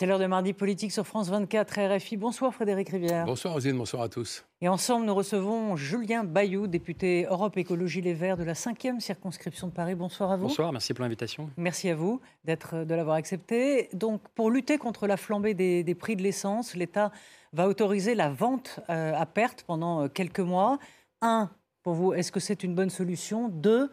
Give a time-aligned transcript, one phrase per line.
[0.00, 2.16] C'est l'heure de mardi politique sur France 24 RFI.
[2.16, 3.26] Bonsoir Frédéric Rivière.
[3.26, 4.46] Bonsoir Rosine, bonsoir à tous.
[4.62, 9.66] Et ensemble, nous recevons Julien Bayou, député Europe Écologie Les Verts de la 5e circonscription
[9.66, 9.94] de Paris.
[9.94, 10.44] Bonsoir à vous.
[10.44, 11.50] Bonsoir, merci pour l'invitation.
[11.58, 13.90] Merci à vous d'être, de l'avoir accepté.
[13.92, 17.12] Donc, pour lutter contre la flambée des, des prix de l'essence, l'État
[17.52, 20.78] va autoriser la vente euh, à perte pendant euh, quelques mois.
[21.20, 21.50] Un,
[21.82, 23.50] pour vous, est-ce que c'est une bonne solution?
[23.50, 23.90] Deux,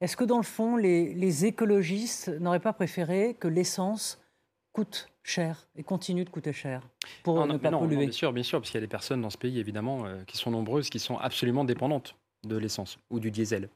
[0.00, 4.20] est-ce que dans le fond, les, les écologistes n'auraient pas préféré que l'essence
[4.72, 6.82] coûte cher et continue de coûter cher
[7.22, 8.86] pour Non, ne non, pas non, polluer bien sûr, bien sûr, parce qu'il y a
[8.86, 12.56] des personnes dans ce pays, évidemment, euh, qui sont nombreuses, qui sont absolument dépendantes de
[12.56, 13.68] l'essence ou du diesel.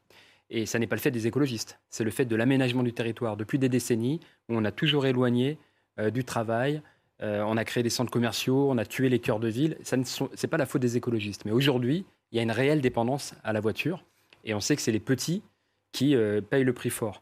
[0.49, 3.37] Et ça n'est pas le fait des écologistes, c'est le fait de l'aménagement du territoire.
[3.37, 5.57] Depuis des décennies, où on a toujours éloigné
[5.99, 6.81] euh, du travail,
[7.21, 9.77] euh, on a créé des centres commerciaux, on a tué les cœurs de ville.
[9.83, 11.45] Ce n'est pas la faute des écologistes.
[11.45, 14.03] Mais aujourd'hui, il y a une réelle dépendance à la voiture.
[14.43, 15.43] Et on sait que c'est les petits
[15.91, 16.17] qui
[16.49, 17.21] payent le prix fort.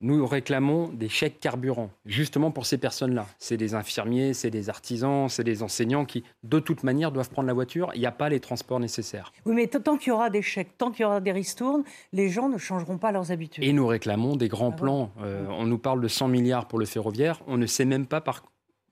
[0.00, 3.26] Nous réclamons des chèques carburant, justement pour ces personnes-là.
[3.40, 7.48] C'est des infirmiers, c'est des artisans, c'est des enseignants qui, de toute manière, doivent prendre
[7.48, 7.90] la voiture.
[7.94, 9.32] Il n'y a pas les transports nécessaires.
[9.44, 11.82] Oui, mais tant qu'il y aura des chèques, tant qu'il y aura des ristournes,
[12.12, 13.64] les gens ne changeront pas leurs habitudes.
[13.64, 15.10] Et nous réclamons des grands Ah plans.
[15.20, 17.40] Euh, on nous parle de 100 milliards pour le ferroviaire.
[17.48, 18.44] On ne sait même pas par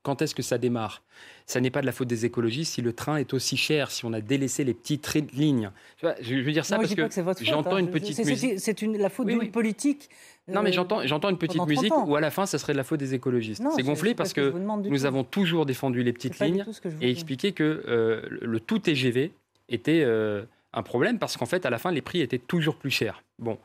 [0.07, 1.03] quand est-ce que ça démarre?
[1.47, 4.05] Ça n'est pas de la faute des écologistes si le train est aussi cher, si
[4.05, 5.71] on a délaissé les petites lignes.
[5.99, 7.79] Tu vois, je je veux dire ça parce que faute, j'entends hein.
[7.79, 8.61] une petite musique.
[8.61, 9.51] C'est la faute Oui, d'une oui.
[9.51, 10.09] politique.
[10.49, 12.73] Non, mais euh, j'entends, une petite pendant 30 musique où à la fin, ça serait
[12.73, 13.63] de la faute des écologistes.
[13.75, 15.07] C'est gonflé parce ce que nous tout.
[15.07, 16.65] avons toujours défendu les petites lignes
[17.01, 19.33] et expliqué que euh, le tout TGV
[19.69, 22.91] était euh, un problème parce qu'en fait, à la fin, les prix étaient toujours plus
[22.91, 23.23] chers.
[23.39, 23.59] Bon,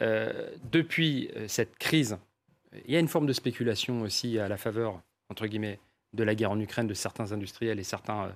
[0.00, 2.16] euh, depuis euh, cette crise,
[2.86, 5.02] il y a une forme de spéculation aussi à la faveur,
[5.32, 5.80] entre guillemets,
[6.12, 8.32] de la guerre en Ukraine de certains industriels et certaines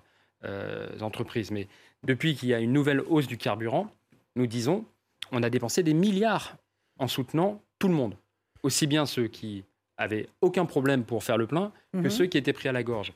[1.01, 1.51] entreprises.
[1.51, 1.69] Mais
[2.03, 3.91] depuis qu'il y a une nouvelle hausse du carburant,
[4.35, 4.85] nous disons,
[5.33, 6.57] on a dépensé des milliards
[6.99, 8.17] en soutenant tout le monde.
[8.63, 9.65] Aussi bien ceux qui
[9.99, 12.11] avaient aucun problème pour faire le plein que Mhm.
[12.11, 13.13] ceux qui étaient pris à la gorge.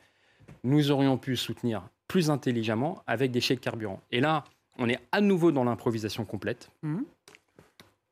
[0.65, 4.01] Nous aurions pu soutenir plus intelligemment avec des chèques carburant.
[4.11, 4.45] Et là,
[4.79, 6.71] on est à nouveau dans l'improvisation complète.
[6.83, 7.05] Mhm.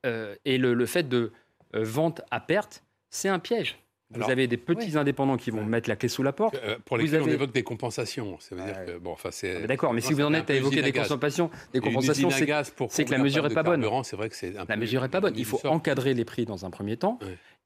[0.07, 1.33] Euh, et le, le fait de
[1.75, 3.79] euh, vente à perte, c'est un piège.
[4.11, 5.65] Vous Alors, avez des petits indépendants qui vont Ouais.
[5.67, 6.55] mettre la clé sous la porte.
[6.65, 8.39] Euh, pour lesquels on avez- évoque des compensations.
[8.41, 9.65] Ça veut dire que, bon, enfin, c'est.
[9.65, 13.11] Ah, D'accord, mais si vous en êtes à évoquer des compensations, des compensations, c'est que
[13.11, 13.81] la mesure panne est de pas bonne.
[13.83, 15.35] carburant, C'est vrai que c'est un La mesure n'est pas bonne.
[15.37, 17.19] Il faut encadrer les prix dans un premier temps,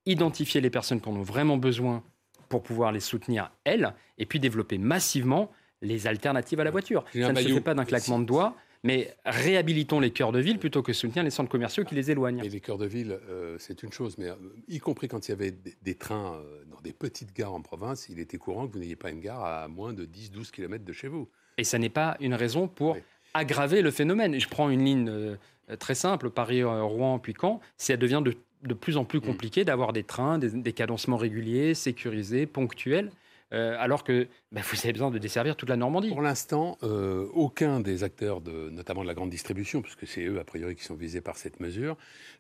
[0.05, 2.03] identifier les personnes qui en ont vraiment besoin
[2.49, 5.51] pour pouvoir les soutenir, elles, et puis développer massivement
[5.81, 7.05] les alternatives à la voiture.
[7.13, 10.59] Ça ne se fait pas d'un claquement de doigts, mais réhabilitons les cœurs de ville
[10.59, 12.41] plutôt que soutenir les centres commerciaux qui les éloignent.
[12.43, 14.35] Mais les cœurs de ville, euh, c'est une chose, mais euh,
[14.69, 17.61] y compris quand il y avait des, des trains euh, dans des petites gares en
[17.63, 20.85] province, il était courant que vous n'ayez pas une gare à moins de 10-12 km
[20.85, 21.29] de chez vous.
[21.59, 23.01] Et ça n'est pas une raison pour Oui.
[23.35, 24.39] aggraver le phénomène.
[24.41, 25.37] Je prends une ligne
[25.79, 29.23] très simple, Paris-Rouen puis Caen, ça devient de, de plus en plus Mm.
[29.23, 33.11] compliqué d'avoir des trains, des, des cadencements réguliers, sécurisés, ponctuels,
[33.53, 36.09] euh, alors que bah, vous avez besoin de desservir toute la Normandie.
[36.09, 38.41] Pour l'instant, euh, aucun des acteurs,
[38.71, 41.61] notamment de la grande distribution, puisque c'est eux, a priori, qui sont visés par cette
[41.61, 41.97] mesure,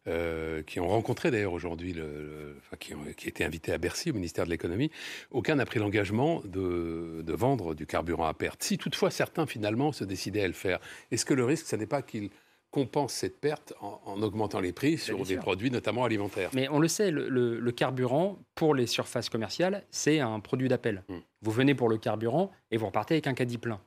[0.06, 1.94] euh, qui ont rencontré d'ailleurs aujourd'hui,
[2.80, 4.90] qui, ont, qui étaient invités à Bercy, au ministère de l'économie,
[5.30, 8.62] aucun n'a pris l'engagement de, de vendre du carburant à perte.
[8.62, 10.80] Si toutefois certains, finalement, se décidaient à le faire,
[11.10, 12.30] est-ce que le risque, ce n'est pas qu'ils
[12.72, 15.40] compensent cette perte en, en augmentant les prix sur des sûr.
[15.42, 19.84] produits, notamment alimentaires Mais on le sait, le, le- le carburant, pour les surfaces commerciales,
[19.90, 21.04] c'est un produit d'appel.
[21.08, 21.14] Mm.
[21.42, 23.78] Vous venez pour le carburant et vous repartez avec un caddie plein.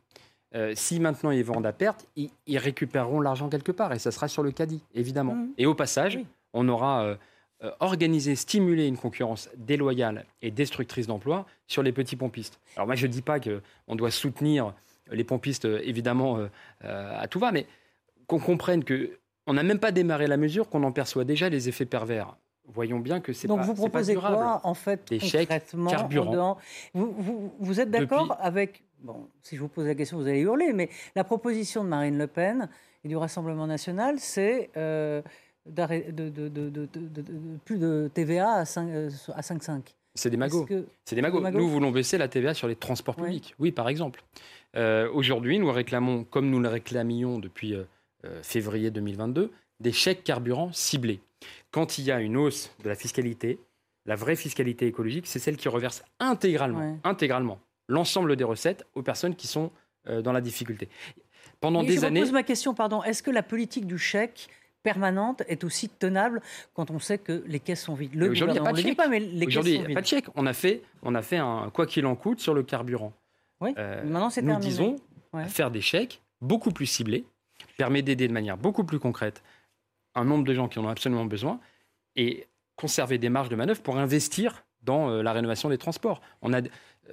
[0.54, 4.12] Euh, si maintenant ils vendent à perte, ils, ils récupéreront l'argent quelque part et ça
[4.12, 5.36] sera sur le caddie, évidemment.
[5.36, 5.54] Mhm.
[5.58, 6.26] Et au passage, Oui.
[6.54, 7.16] on aura euh,
[7.64, 12.60] euh, organisé, stimulé une concurrence déloyale et destructrice d'emplois sur les petits pompistes.
[12.76, 14.74] Alors moi, je ne dis pas qu'on doit soutenir
[15.12, 16.48] les pompistes, évidemment, euh,
[16.84, 17.66] euh, à tout va, mais
[18.28, 19.12] qu'on comprenne que
[19.48, 22.36] on n'a même pas démarré la mesure, qu'on en perçoit déjà les effets pervers.
[22.68, 25.90] Voyons bien que c'est Donc pas, vous c'est pas proposez quoi en fait Des concrètement
[25.92, 26.58] carburant.
[26.96, 30.26] vous, vous- vous êtes d'accord Depuis- avec bon si je vous pose la question vous
[30.28, 32.68] allez hurler mais la proposition de Marine Le Pen
[33.04, 35.22] et du Rassemblement national c'est euh,
[35.68, 39.82] de, plus de TVA à 5 euh, 5,5.
[40.16, 40.60] C'est des magots.
[40.62, 41.42] Est-ce que- C'est des magots.
[41.52, 43.26] Nous voulons baisser la TVA sur les transports Ouais.
[43.26, 43.54] publics.
[43.60, 44.24] Oui, par exemple.
[44.76, 47.84] Euh, Aujourd'hui, nous réclamons, comme nous le réclamions depuis euh,
[48.42, 51.22] février 2022, des chèques carburant ciblés.
[51.72, 53.60] Quand il y a une hausse de la fiscalité,
[54.06, 56.96] la vraie fiscalité écologique, c'est celle qui reverse intégralement, Ouais.
[57.04, 59.72] intégralement l'ensemble des recettes aux personnes qui sont
[60.08, 60.90] euh, dans la difficulté.
[61.60, 63.04] Pendant des je années, repose ma question, pardon.
[63.04, 64.48] Est-ce que la politique du chèque
[64.84, 66.42] permanente est aussi tenable
[66.74, 68.16] quand on sait que les caisses sont vides?
[68.16, 68.98] Aujourd'hui, il n'y a pas de chèque.
[68.98, 70.26] pas, mais les caisses Aujourd'hui, il sont n'y a pas de chèque.
[70.36, 73.14] On a fait, on a fait un quoi qu'il en coûte sur le carburant.
[73.62, 74.70] Oui, Euh, maintenant c'est Nous terminé.
[74.70, 74.96] disons
[75.34, 75.46] Ouais.
[75.48, 77.26] faire des chèques beaucoup plus ciblés,
[77.78, 79.44] permet d'aider de manière beaucoup plus concrète
[80.16, 81.60] un nombre de gens qui en ont absolument besoin
[82.16, 86.22] et conserver des marges de manœuvre pour investir dans euh, la rénovation des transports.
[86.42, 86.62] On a,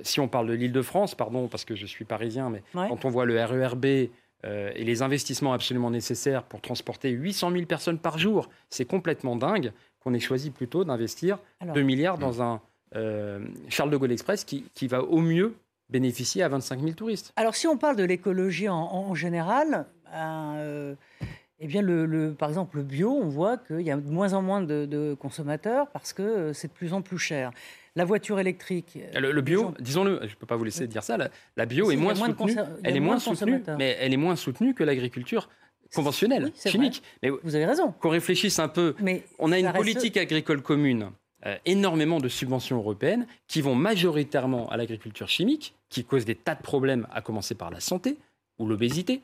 [0.03, 2.89] si on parle de l'Île-de-France, pardon, parce que je suis parisien, mais Ouais.
[2.89, 3.85] quand on voit le RERB
[4.45, 9.37] euh, et les investissements absolument nécessaires pour transporter 800 000 personnes par jour, c'est complètement
[9.37, 11.75] dingue qu'on ait choisi plutôt d'investir Alors.
[11.75, 12.61] 2 milliards dans un
[12.95, 15.55] euh, Charles de Gaulle Express qui, qui va au mieux
[15.89, 17.33] bénéficier à 25 000 touristes.
[17.37, 20.95] Alors, si on parle de l'écologie en, en général, euh,
[21.61, 24.33] eh bien, le, le- par exemple, le bio, on voit qu'il y a de moins
[24.35, 27.51] en moins de, de consommateurs parce que euh, c'est de plus en plus cher.
[27.95, 28.99] La voiture électrique.
[29.15, 31.87] euh, Le, bio, disons-le, je ne peux pas vous laisser dire ça, la, la bio
[31.91, 35.49] Si, est moins soutenue, elle est moins soutenue, mais elle est moins soutenue que l'agriculture
[35.95, 37.03] conventionnelle, Oui, chimique.
[37.23, 37.93] Mais Vous avez raison.
[38.01, 41.11] qu'on réfléchisse un peu, Mais on a une reste- politique agricole commune,
[41.45, 46.55] euh, énormément de subventions européennes qui vont majoritairement à l'agriculture chimique, qui cause des tas
[46.55, 48.17] de problèmes, à commencer par la santé
[48.59, 49.23] ou l'obésité.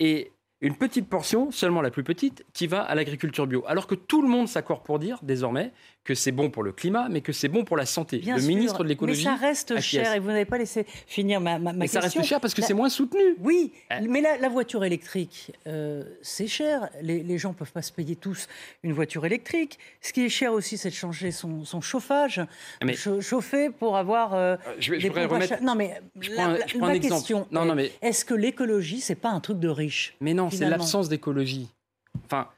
[0.00, 3.64] Et une petite portion, seulement la plus petite, qui va à l'agriculture bio.
[3.68, 5.72] Alors que tout le monde s'accorde pour dire désormais
[6.04, 8.18] que c'est bon pour le climat, mais que c'est bon pour la santé.
[8.18, 9.24] Bien le sûr, ministre de l'écologie.
[9.26, 9.84] Mais ça reste acquiesce.
[9.84, 12.20] cher et vous n'avez pas laissé finir ma, ma, ma mais ça question.
[12.20, 13.20] reste cher parce que La- c'est moins soutenu.
[13.40, 13.96] Oui, Euh.
[14.08, 16.88] mais la, la voiture électrique, euh, c'est cher.
[17.02, 18.48] Les, les gens ne peuvent pas se payer tous
[18.82, 19.78] une voiture électrique.
[20.00, 22.40] Ce qui est cher aussi, c'est de changer son, son chauffage,
[22.82, 25.62] Mais- chauffer pour avoir euh, Je, vais- je des pompes à remettre.
[25.62, 27.14] Non, mais Je prends la- je prends un exemple.
[27.20, 30.14] question Non, non, mais, est-ce que l'écologie, c'est pas un truc de riche?
[30.22, 31.68] Mais non, c'est l'absence d'écologie.
[32.24, 32.48] Enfin,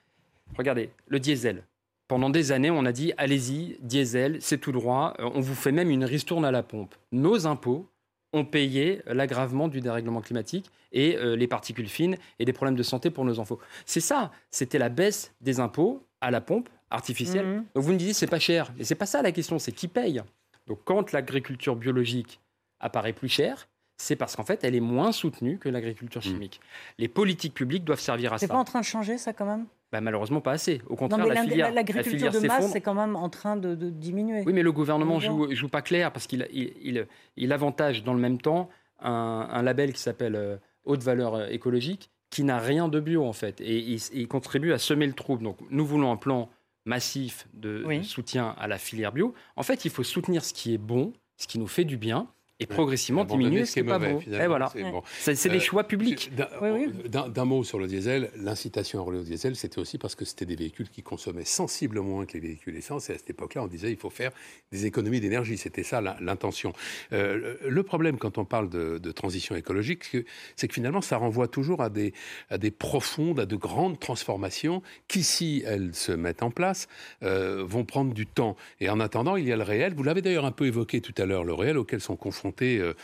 [0.57, 1.65] regardez, le diesel.
[2.09, 5.15] Pendant des années, on a dit allez-y, diesel, c'est tout droit.
[5.21, 6.95] Euh, On vous fait même une ristourne à la pompe.
[7.13, 7.87] Nos impôts
[8.33, 12.83] ont payé l'aggravement du dérèglement climatique et euh, les particules fines et des problèmes de
[12.83, 13.59] santé pour nos enfants.
[13.87, 17.47] C'est ça, c'était la baisse des impôts à la pompe artificielle.
[17.47, 17.65] Mhm.
[17.75, 19.89] Donc vous me disiez c'est pas cher, mais c'est pas ça la question, c'est qui
[19.89, 20.23] paye.
[20.67, 22.41] Donc quand l'agriculture biologique
[22.81, 23.69] apparaît plus chère,
[24.01, 26.33] c'est parce qu'en fait elle est moins soutenue que l'agriculture Mhm.
[26.33, 26.61] chimique.
[26.99, 28.55] Les politiques publiques doivent servir à C'est ça.
[28.55, 29.67] pas en train de changer ça quand même?
[29.93, 30.81] Bah, malheureusement pas assez.
[30.87, 33.29] Au Non, contraire, mais la filière, la l'agriculture filière de masse, c'est quand même en
[33.29, 34.43] train de, de diminuer.
[34.47, 37.07] Oui, mais le gouvernement joue, joue pas clair parce qu'il il, il,
[37.37, 38.69] il avantage dans le même temps
[39.01, 43.25] un, un label qui s'appelle euh, haute valeur euh, écologique qui n'a rien de bio
[43.25, 45.43] en fait et il, il contribue à semer le trouble.
[45.43, 46.49] Donc nous voulons un plan
[46.87, 47.99] massif de, Oui.
[47.99, 49.35] de soutien à la filière bio.
[49.57, 52.29] En fait, il faut soutenir ce qui est bon, ce qui nous fait du bien
[52.61, 54.39] et progressivement diminuer ce qui n'est pas mauvais, bon.
[54.39, 54.71] Et voilà.
[54.73, 55.03] c'est bon.
[55.27, 56.31] Des Euh, choix publics.
[56.35, 57.47] D'un oui.
[57.47, 60.57] mot sur le diesel, l'incitation à rouler au diesel, c'était aussi parce que c'était des
[60.57, 63.09] véhicules qui consommaient sensiblement moins que les véhicules essence.
[63.11, 64.31] Et à cette époque-là, on disait il faut faire
[64.73, 65.57] des économies d'énergie.
[65.57, 66.73] C'était ça l'intention.
[67.13, 71.01] Euh, le problème quand on parle de, de transition écologique, c'est que- c'est que finalement,
[71.01, 72.13] ça renvoie toujours à des,
[72.51, 76.89] à des profondes, à de grandes transformations qui, si elles se mettent en place,
[77.23, 78.57] euh, vont prendre du temps.
[78.81, 79.95] Et en attendant, il y a le réel.
[79.95, 82.95] Vous l'avez d'ailleurs un peu évoqué tout à l'heure, le réel auquel sont confrontés euh,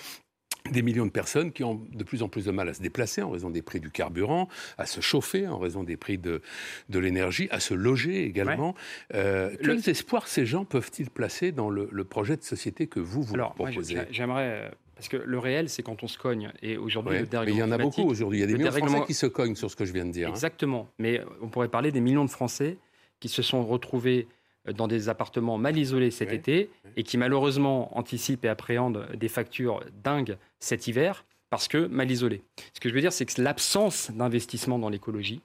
[0.72, 3.22] des millions de personnes qui ont de plus en plus de mal à se déplacer
[3.22, 4.48] en raison des prix du carburant,
[4.78, 6.42] à se chauffer en raison des prix de,
[6.88, 8.74] de l'énergie, à se loger également.
[9.14, 12.98] Euh, Le- Quels espoirs ces gens peuvent-ils placer dans le, le projet de société que
[12.98, 13.94] vous, vous Alors, proposez?
[13.94, 14.64] j'ai- j'aimerais.
[14.64, 16.50] euh, Parce que le réel, c'est quand on se cogne.
[16.62, 18.38] Et aujourd'hui, Ouais, le Mais dérèglement il y en a beaucoup aujourd'hui.
[18.38, 20.06] Il y a des millions de Français qui se cognent sur ce que je viens
[20.06, 20.28] de dire.
[20.28, 20.32] hein.
[20.32, 20.88] Exactement.
[20.98, 22.78] Mais on pourrait parler des millions de Français
[23.20, 24.26] qui se sont retrouvés
[24.74, 26.90] dans des appartements mal isolés cet Oui, été oui.
[26.96, 32.42] et qui malheureusement anticipent et appréhendent des factures dingues cet hiver parce que mal isolés.
[32.74, 35.40] Ce que je veux dire, c'est que l'absence d'investissement dans l'écologie,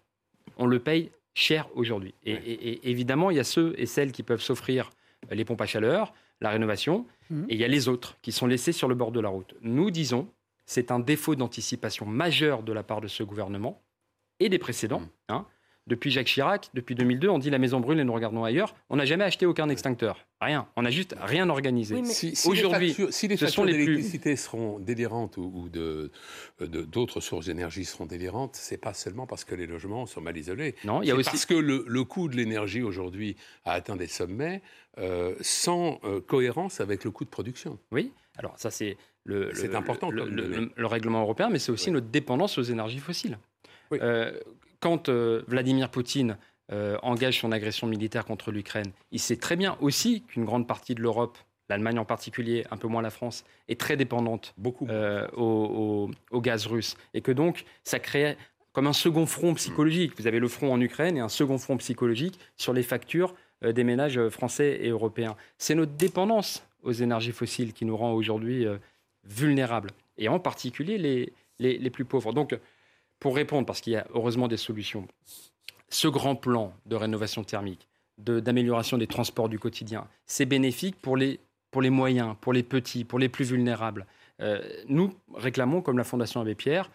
[0.58, 2.14] on le paye cher aujourd'hui.
[2.26, 2.40] Et, Oui.
[2.46, 4.90] et- et évidemment, il y a ceux et celles qui peuvent s'offrir
[5.32, 7.46] euh, les pompes à chaleur, la rénovation, Mhm.
[7.50, 9.54] et il y a les autres qui sont laissés sur le bord de la route.
[9.62, 10.28] Nous disons,
[10.66, 13.80] c'est un défaut d'anticipation majeur de la part de ce gouvernement
[14.40, 15.02] et des précédents.
[15.02, 15.08] Mhm.
[15.30, 15.46] hein.
[15.88, 18.76] Depuis Jacques Chirac, depuis 2002, on dit la maison brûle et nous regardons ailleurs.
[18.92, 20.26] On n'a jamais acheté aucun extincteur.
[20.40, 20.68] Rien.
[20.76, 21.96] On n'a juste rien organisé.
[21.96, 25.38] Oui, mais- Si, Aujourd'hui, factures, si les ce factures sont les plus- d'électricité seront délirantes
[25.38, 26.12] ou, ou de
[26.60, 30.38] de- d'autres sources d'énergie seront délirantes, c'est pas seulement parce que les logements sont mal
[30.38, 30.76] isolés.
[30.84, 31.30] Non, il y a C'est aussi.
[31.32, 33.36] parce que le, le coût de l'énergie aujourd'hui
[33.66, 34.62] a atteint des sommets
[35.00, 37.80] euh, sans euh, cohérence avec le coût de production.
[37.92, 38.12] Oui.
[38.38, 42.08] Alors ça, c'est le, C'est le- important le, le- règlement européen, mais c'est aussi notre
[42.08, 43.38] dépendance aux énergies fossiles.
[43.92, 44.00] Oui.
[44.02, 44.32] Euh,
[44.80, 46.38] quand euh, Vladimir Poutine
[46.72, 50.96] euh, engage son agression militaire contre l'Ukraine, il sait très bien aussi qu'une grande partie
[50.96, 51.38] de l'Europe,
[51.70, 54.88] l'Allemagne en particulier, un peu moins la France, est très dépendante Beaucoup.
[54.90, 56.96] euh, au, au- au gaz russe.
[57.14, 58.38] Et que donc, ça crée
[58.74, 60.14] comme un second front psychologique.
[60.18, 63.74] Vous avez le front en Ukraine et un second front psychologique sur les factures euh,
[63.74, 65.36] des ménages français et européens.
[65.58, 68.78] C'est notre dépendance aux énergies fossiles qui nous rend aujourd'hui euh,
[69.26, 72.34] vulnérables, et en particulier les, les, les plus pauvres.
[72.34, 72.58] Donc,
[73.22, 75.08] pour répondre, parce qu'il y a heureusement des solutions,
[75.90, 77.88] ce grand plan de rénovation thermique,
[78.18, 83.06] d'amélioration des transports du quotidien, c'est bénéfique pour les, pour les moyens, pour les petits,
[83.06, 84.08] pour les plus vulnérables.
[84.42, 86.90] Euh, nous réclamons, comme la Fondation Abbé Pierre,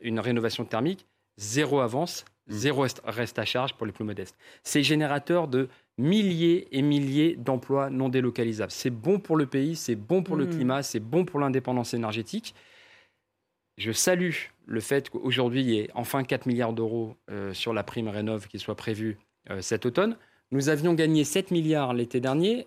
[0.00, 1.06] une rénovation thermique
[1.36, 2.52] zéro avance, mmh.
[2.52, 4.36] zéro reste à charge pour les plus modestes.
[4.64, 8.72] C'est générateur de milliers et milliers d'emplois non délocalisables.
[8.72, 10.50] C'est bon pour le pays, c'est bon pour le mmh.
[10.50, 12.54] climat, c'est bon pour l'indépendance énergétique.
[13.78, 14.32] Je salue
[14.66, 18.48] le fait qu'aujourd'hui, il y ait enfin 4 milliards d'euros euh, sur la prime Rénov
[18.48, 19.18] qui soit prévue
[19.50, 20.16] euh, cet automne.
[20.50, 22.66] Nous avions gagné 7 milliards l'été dernier.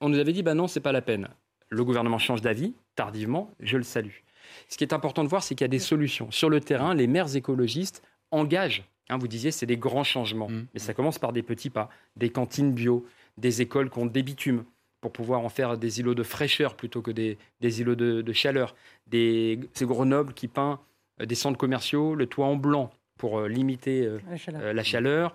[0.00, 1.28] On nous avait dit, bah non, c'est pas la peine.
[1.68, 4.24] Le gouvernement change d'avis, tardivement, je le salue.
[4.68, 6.30] Ce qui est important de voir, c'est qu'il y a des solutions.
[6.32, 10.66] Sur le terrain, les maires écologistes engagent, hein, vous disiez, c'est des grands changements, mmh.
[10.74, 14.24] mais ça commence par des petits pas, des cantines bio, des écoles qui ont des
[14.24, 14.64] bitumes
[15.00, 18.74] pour pouvoir en faire des îlots de fraîcheur plutôt que des, îlots de, chaleur.
[19.06, 20.80] Des, c'est Grenoble qui peint
[21.20, 24.18] euh, des centres commerciaux, le toit en blanc pour euh, limiter euh,
[24.72, 25.34] la chaleur.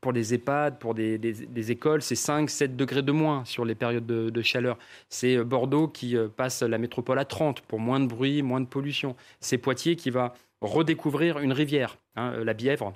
[0.00, 4.42] pour des EHPAD, pour des, écoles, c'est 5-7 degrés de moins sur les périodes de,
[4.42, 4.78] chaleur.
[5.08, 9.14] C'est Bordeaux qui passe la métropole à 30 pour moins de bruit, moins de pollution.
[9.40, 12.94] C'est Poitiers qui va redécouvrir une rivière, hein, la Bièvre,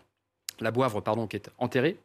[0.60, 1.96] la Boivre, pardon, qui est enterrée.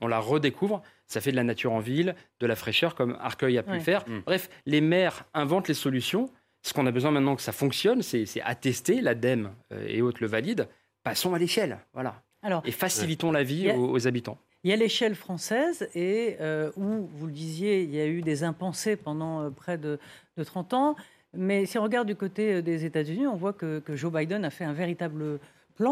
[0.00, 3.58] On la redécouvre ça fait de la nature en ville, de la fraîcheur comme Arcueil
[3.58, 4.08] a pu le faire.
[4.08, 4.20] Mm.
[4.26, 6.30] Bref, les maires inventent les solutions.
[6.62, 10.26] Ce qu'on a besoin maintenant que ça fonctionne, c'est attester, l'ADEME euh, et autres le
[10.26, 10.66] valident.
[11.02, 12.22] Passons à l'échelle, voilà.
[12.64, 14.38] et facilitons la vie aux, habitants.
[14.64, 18.20] Il y a l'échelle française et euh, où, vous le disiez, il y a eu
[18.20, 19.98] des impensés pendant euh, près de,
[20.44, 20.96] 30 ans.
[21.32, 24.50] Mais si on regarde du côté des États-Unis, on voit que, que, Joe Biden a
[24.50, 25.38] fait un véritable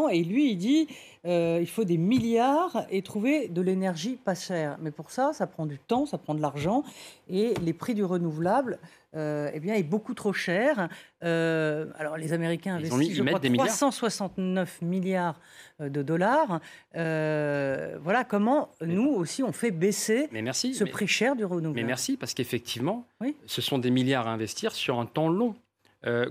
[0.09, 0.87] et lui, il dit
[1.25, 4.77] euh, il faut des milliards et trouver de l'énergie pas chère.
[4.81, 6.83] Mais pour ça, ça prend du temps, ça prend de l'argent.
[7.29, 8.79] Et les prix du renouvelable
[9.15, 10.87] euh, eh bien, est beaucoup trop cher.
[11.23, 15.39] Euh, alors, les Américains investissent, je crois, 369 milliards
[15.79, 16.61] de dollars.
[16.93, 20.29] voilà comment nous aussi on fait baisser
[20.73, 21.75] ce prix cher du renouvelable.
[21.75, 23.05] Mais merci, parce qu'effectivement,
[23.45, 25.55] ce sont des milliards à investir sur un temps long.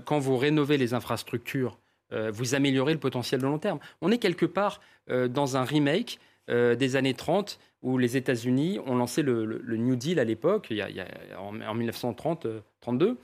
[0.05, 1.77] quand vous rénovez les infrastructures
[2.13, 3.79] euh, vous améliorez le potentiel de long terme.
[4.01, 8.79] On est quelque part euh, dans un remake euh, des années 30 où les États-Unis
[8.85, 10.73] ont lancé le, New Deal à l'époque,
[11.37, 13.15] en, 1930-32.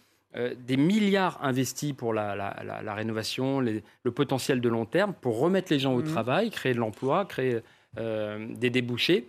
[0.58, 5.94] des milliards investis pour la, rénovation, le potentiel de long terme, pour remettre les gens
[5.96, 6.04] au mmh.
[6.04, 7.62] travail, créer de l'emploi, créer
[7.98, 9.28] des débouchés.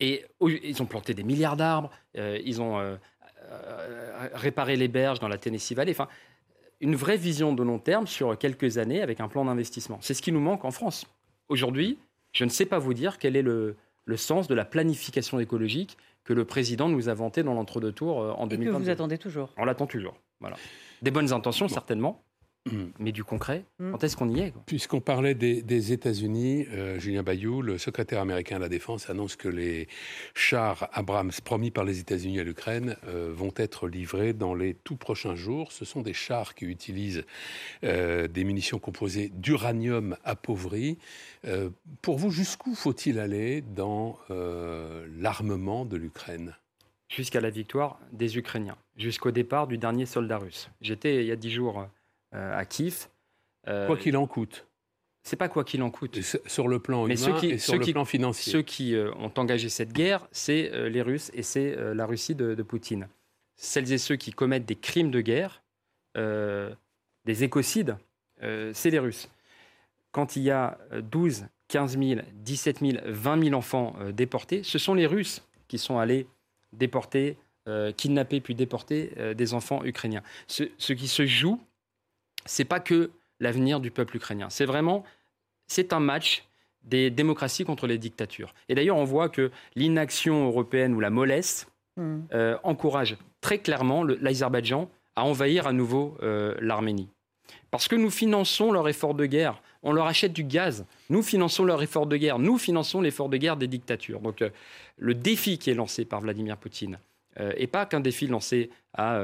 [0.00, 2.98] Et ils ont planté des milliards d'arbres, ils ont
[4.32, 5.92] réparé les berges dans la Tennessee Valley.
[5.92, 6.08] Enfin,
[6.80, 9.98] une vraie vision de long terme sur quelques années avec un plan d'investissement.
[10.00, 11.06] C'est ce qui nous manque en France.
[11.48, 11.98] Aujourd'hui,
[12.32, 13.76] je ne sais pas vous dire quel est le,
[14.16, 18.32] sens de la planification écologique que le président nous a vanté dans l'entre-deux tours euh,
[18.32, 18.72] en 2020.
[18.72, 19.52] que vous attendez toujours.
[19.56, 20.14] On l'attend toujours.
[20.40, 20.56] Voilà.
[21.02, 22.22] Des bonnes intentions, certainement,
[22.70, 22.84] Mm.
[22.98, 23.92] Mais du concret, mm.
[23.92, 28.56] quand est-ce qu'on y est Puisqu'on parlait des, États-Unis, euh, Julien Bayou, le secrétaire américain
[28.56, 29.86] à la Défense, annonce que les
[30.34, 34.96] chars Abrams promis par les États-Unis à l'Ukraine euh, vont être livrés dans les tout
[34.96, 35.72] prochains jours.
[35.72, 37.24] Ce sont des chars qui utilisent
[37.84, 40.98] euh, des munitions composées d'uranium appauvri.
[42.00, 44.18] pour vous, jusqu'où faut-il aller dans
[45.18, 46.54] l'armement de l'Ukraine?
[47.08, 50.70] Jusqu'à la victoire des Ukrainiens, jusqu'au départ du dernier soldat russe.
[50.80, 51.84] J'étais il y a dix jours euh,
[52.34, 53.08] à Kiev.
[53.68, 54.66] Euh, quoi qu'il en coûte.
[55.22, 56.20] C'est pas quoi qu'il en coûte.
[56.46, 58.52] Sur le plan humain ceux qui, et sur le plan financier.
[58.52, 62.62] Ceux qui euh, ont engagé cette guerre, c'est les Russes et c'est la Russie de,
[62.62, 63.08] Poutine.
[63.56, 65.62] Celles et ceux qui commettent des crimes de guerre,
[66.16, 67.96] des écocides,
[68.40, 69.30] c'est les Russes.
[70.12, 74.94] Quand il y a 12, 15 000, 17 000, 20 000 enfants déportés, ce sont
[74.94, 76.26] les Russes qui sont allés
[76.72, 77.38] déporter,
[77.96, 80.22] kidnapper puis déporter des enfants ukrainiens.
[80.48, 81.60] ce, qui se joue,
[82.46, 83.10] c'est pas que
[83.40, 84.48] l'avenir du peuple ukrainien.
[84.50, 85.04] C'est vraiment,
[85.66, 86.44] c'est un match
[86.84, 88.54] des démocraties contre les dictatures.
[88.68, 92.20] Et d'ailleurs, on voit que l'inaction européenne ou la mollesse hmm.
[92.32, 97.08] euh, encourage très clairement l'Azerbaïdjan à envahir à nouveau euh, l'Arménie.
[97.70, 99.60] Parce que nous finançons leur effort de guerre.
[99.82, 100.86] On leur achète du gaz.
[101.10, 102.38] Nous finançons leur effort de guerre.
[102.38, 104.20] Nous finançons l'effort de guerre des dictatures.
[104.20, 104.50] Donc euh,
[104.96, 106.98] le défi qui est lancé par Vladimir Poutine
[107.58, 109.18] n'est pas qu'un défi lancé à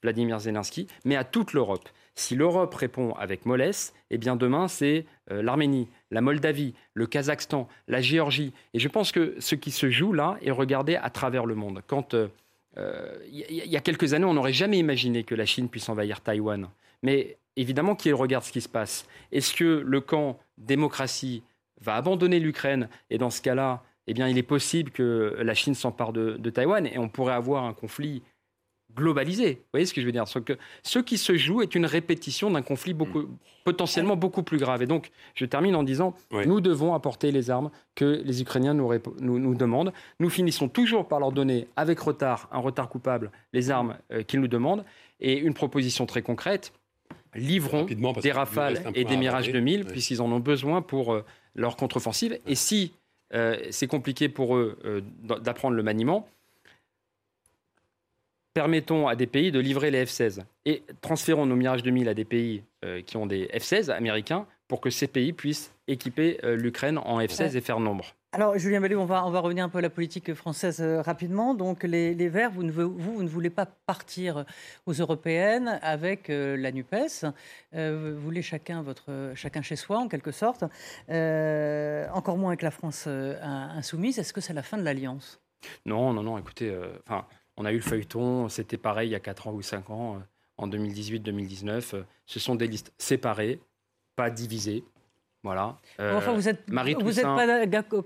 [0.00, 1.88] Vladimir Zelensky, mais à toute l'Europe.
[2.18, 7.68] Si l'Europe répond avec mollesse, eh bien demain, c'est euh, l'Arménie, la Moldavie, le Kazakhstan,
[7.88, 8.54] la Géorgie.
[8.72, 11.82] Et je pense que ce qui se joue là est regardé à travers le monde.
[11.86, 12.28] Quand il euh,
[12.78, 16.68] euh, y, a quelques années, on n'aurait jamais imaginé que la Chine puisse envahir Taïwan.
[17.02, 21.42] Mais évidemment, qui regarde ce qui se passe Est-ce que le camp démocratie
[21.82, 22.88] va abandonner l'Ukraine?
[23.10, 26.50] Et dans ce cas-là, eh bien, il est possible que la Chine s'empare de, de
[26.50, 28.22] Taïwan et on pourrait avoir un conflit
[28.94, 29.54] globalisé.
[29.54, 30.24] Vous voyez ce que je veux dire?
[30.44, 33.36] Que Ce qui se joue est une répétition d'un conflit beaucoup, mm.
[33.64, 34.82] potentiellement beaucoup plus grave.
[34.82, 38.90] Et donc, je termine en disant, nous devons apporter les armes que les Ukrainiens nous,
[39.20, 39.92] nous, demandent.
[40.18, 44.40] Nous finissons toujours par leur donner, avec retard, un retard coupable, les armes euh, qu'ils
[44.40, 44.84] nous demandent.
[45.20, 46.72] Et une proposition très concrète,
[47.34, 51.24] livrons des Rafales et des Mirage 2000, puisqu'ils en ont besoin pour euh,
[51.54, 52.38] leur contre-offensive.
[52.46, 52.92] Et si
[53.34, 55.02] euh, c'est compliqué pour eux
[55.42, 56.28] d'apprendre le maniement,
[58.56, 62.24] permettons à des pays de livrer les F-16 et transférons nos Mirage 2000 à des
[62.24, 66.96] pays euh, qui ont des F-16 américains pour que ces pays puissent équiper euh, l'Ukraine
[66.96, 68.14] en F-16 et faire nombre.
[68.32, 71.02] Alors, Julien Ballou, on va, on va revenir un peu à la politique française euh,
[71.02, 71.52] rapidement.
[71.52, 74.46] Donc, les, Verts, vous ne, vous, vous ne, voulez pas partir
[74.86, 77.26] aux européennes avec la NUPES.
[77.74, 80.62] vous voulez chacun, votre, chacun chez soi, en quelque sorte.
[81.12, 84.18] encore moins avec la France insoumise.
[84.18, 85.42] Est-ce que c'est la fin de l'alliance?
[85.84, 86.38] Non, non, non.
[86.38, 86.74] Écoutez,
[87.06, 89.90] enfin on a eu le feuilleton, c'était pareil il y a 4 ans ou 5
[89.90, 90.18] ans, euh,
[90.58, 91.94] en 2018-2019.
[91.94, 93.60] Euh, ce sont des listes séparées,
[94.14, 94.84] pas divisées.
[95.42, 95.76] Voilà.
[96.00, 97.26] enfin, vous êtes, vous êtes,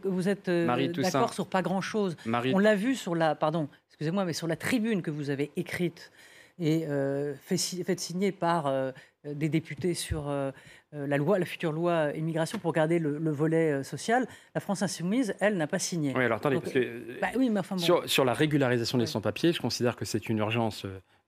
[0.05, 2.17] vous êtes d'accord sur pas grand-chose.
[2.27, 6.13] On l'a vu sur la, pardon, excusez-moi, mais sur la tribune que vous avez écrite
[6.59, 8.93] et euh, faite signer par
[9.25, 10.51] des députés sur euh,
[10.93, 14.27] la loi, la future loi immigration pour garder le, volet euh, social.
[14.55, 16.13] La France insoumise, elle, n'a pas signé.
[16.17, 19.61] Oui, alors attendez, parce que, bah oui, mais enfin, sur, la régularisation des sans-papiers, je
[19.61, 20.87] considère que c'est une urgence,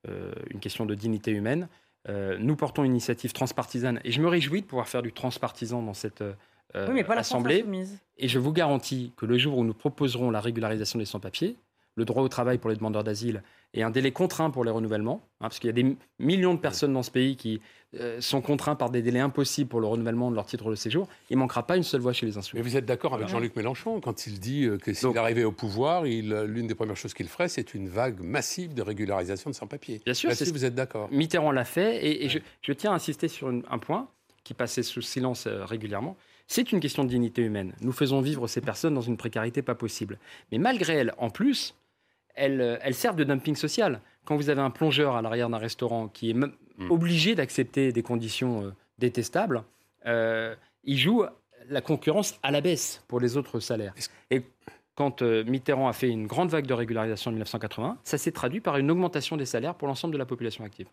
[0.08, 1.68] euh, une question de dignité humaine.
[2.08, 5.94] nous portons une initiative transpartisane et je me réjouis de pouvoir faire du transpartisan dans
[5.94, 6.24] cette
[6.74, 7.62] oui, mais pas assemblée.
[7.62, 7.84] La
[8.16, 11.56] et je vous garantis que le jour où nous proposerons la régularisation des sans-papiers,
[11.94, 13.42] le droit au travail pour les demandeurs d'asile
[13.74, 16.60] et un délai contraint pour les renouvellements, hein, parce qu'il y a des millions de
[16.60, 17.60] personnes dans ce pays qui
[17.98, 21.08] euh, sont contraints par des délais impossibles pour le renouvellement de leur titre de séjour,
[21.30, 22.62] il ne manquera pas une seule voix chez les insoumis.
[22.62, 25.52] Mais vous êtes d'accord avec Jean-Luc Mélenchon quand il dit euh, que s'il arrivait au
[25.52, 30.00] pouvoir, l'une des premières choses qu'il ferait, c'est une vague massive de régularisation de sans-papiers
[30.04, 31.08] Bien sûr, si vous êtes d'accord.
[31.10, 34.08] Mitterrand l'a fait, et, je, tiens à insister sur un point
[34.44, 36.16] qui passait sous silence euh, régulièrement.
[36.46, 37.72] C'est une question de dignité humaine.
[37.80, 40.18] Nous faisons vivre ces personnes dans une précarité pas possible.
[40.50, 41.74] Mais malgré elles, en plus,
[42.34, 44.00] elles, servent de dumping social.
[44.24, 46.90] Quand vous avez un plongeur à l'arrière d'un restaurant qui est hmm.
[46.90, 49.64] obligé d'accepter des conditions euh, détestables,
[50.06, 51.24] euh, il joue
[51.68, 53.94] la concurrence à la baisse pour les autres salaires.
[54.30, 54.42] Et
[54.94, 58.60] quand euh, Mitterrand a fait une grande vague de régularisation en 1980, ça s'est traduit
[58.60, 60.88] par une augmentation des salaires pour l'ensemble de la population active.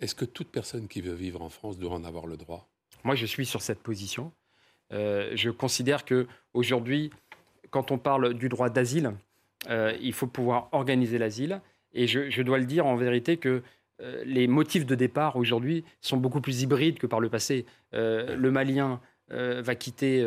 [0.00, 2.68] Est-ce que toute personne qui veut vivre en France doit en avoir le droit?
[3.04, 4.32] Moi, je suis sur cette position.
[4.90, 7.10] je considère que aujourd'hui,
[7.70, 9.10] quand on parle du droit d'asile, euh,
[9.68, 11.60] il faut pouvoir organiser l'asile.
[11.94, 13.62] Et je, dois le dire en vérité que
[14.02, 17.64] euh, les motifs de départ aujourd'hui sont beaucoup plus hybrides que par le passé.
[17.94, 19.00] Euh, le Malien
[19.30, 20.22] va quitter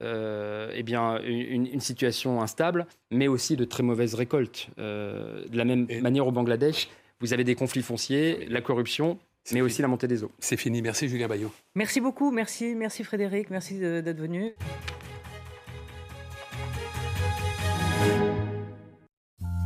[0.00, 4.68] eh bien, une, situation instable, mais aussi de très mauvaises récoltes.
[4.76, 6.90] de la même manière au Bangladesh,
[7.20, 9.18] vous avez des conflits fonciers, la corruption,
[9.52, 10.32] mais aussi la montée des eaux.
[10.40, 10.82] C'est fini.
[10.82, 11.52] Merci Julien Bayot.
[11.76, 12.30] Merci beaucoup.
[12.32, 13.48] Merci, merci Frédéric.
[13.50, 14.54] Merci d'être venu.